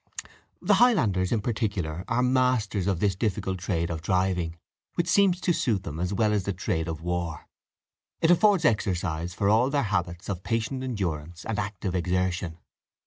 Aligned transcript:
The 0.63 0.73
Highlanders 0.81 1.31
in 1.31 1.41
particular 1.41 2.03
are 2.07 2.23
masters 2.23 2.87
of 2.87 2.99
this 2.99 3.15
difficult 3.15 3.59
trade 3.59 3.91
of 3.91 4.01
driving, 4.01 4.57
which 4.95 5.07
seems 5.07 5.39
to 5.41 5.53
suit 5.53 5.83
them 5.83 5.99
as 5.99 6.11
well 6.11 6.33
as 6.33 6.45
the 6.45 6.53
trade 6.53 6.87
of 6.87 7.03
war. 7.03 7.45
It 8.19 8.31
affords 8.31 8.65
exercise 8.65 9.35
for 9.35 9.47
all 9.47 9.69
their 9.69 9.83
habits 9.83 10.27
of 10.27 10.41
patient 10.41 10.81
endurance 10.81 11.45
and 11.45 11.59
active 11.59 11.93
exertion. 11.93 12.57